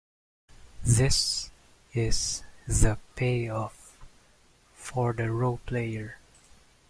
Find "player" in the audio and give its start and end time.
5.67-6.17